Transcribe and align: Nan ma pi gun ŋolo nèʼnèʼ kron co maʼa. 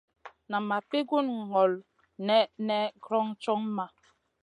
Nan 0.49 0.63
ma 0.69 0.77
pi 0.89 0.97
gun 1.09 1.27
ŋolo 1.51 1.79
nèʼnèʼ 2.27 2.91
kron 3.03 3.27
co 3.41 3.51
maʼa. 3.75 4.01